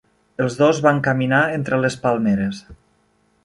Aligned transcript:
Els 0.45 0.55
dos 0.61 0.79
van 0.85 1.03
caminar 1.09 1.41
entre 1.59 1.79
les 1.85 2.01
palmeres. 2.07 2.67